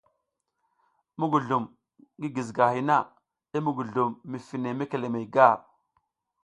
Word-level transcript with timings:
Muguzlum 1.19 1.65
ngi 2.17 2.27
gizigahay 2.35 2.81
na 2.89 2.97
i 3.57 3.59
muguzlum 3.65 4.11
mi 4.29 4.37
fine 4.47 4.69
mekelemey 4.77 5.27
gar. 5.35 5.57